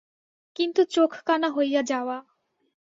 কিন্তু 0.55 0.81
চোখ 0.91 1.11
কানা 1.27 1.49
হইয়া 1.49 1.81
যাওয়া! 1.83 2.17